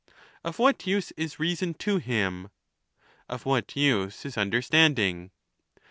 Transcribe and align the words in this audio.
Of 0.43 0.57
what 0.57 0.87
use 0.87 1.11
is 1.11 1.39
reason 1.39 1.75
to 1.75 1.97
him? 1.97 2.49
of 3.29 3.45
what 3.45 3.75
use 3.75 4.25
is 4.25 4.35
understanding? 4.35 5.29